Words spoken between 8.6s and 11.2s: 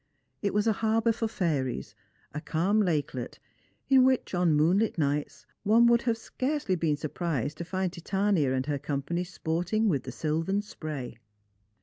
her company sporting with the silvern spray.